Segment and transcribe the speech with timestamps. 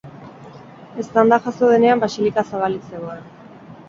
[1.03, 3.21] Eztanda jazo denean basilika zabalik zegoen.